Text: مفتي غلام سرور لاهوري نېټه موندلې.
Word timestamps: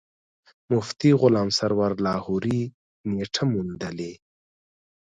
مفتي 0.71 1.09
غلام 1.21 1.49
سرور 1.57 1.91
لاهوري 2.05 2.59
نېټه 3.11 3.43
موندلې. 3.51 4.11